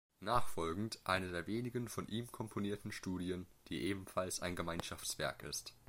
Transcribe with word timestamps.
Nachfolgend 0.21 0.97
eine 1.03 1.31
der 1.31 1.45
wenigen 1.45 1.87
von 1.87 2.07
ihm 2.07 2.31
komponierten 2.31 2.91
Studien, 2.91 3.45
die 3.67 3.83
ebenfalls 3.83 4.39
ein 4.39 4.55
Gemeinschaftswerk 4.55 5.43
ist. 5.43 5.75